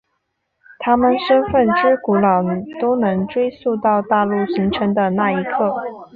[0.79, 5.75] 他们身份之古老能追溯到大陆形成的那一刻。